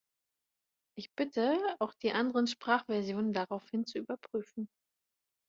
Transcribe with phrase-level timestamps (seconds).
[0.97, 4.67] Ich bitte, auch die anderen Sprachversionen daraufhin zu überprüfen.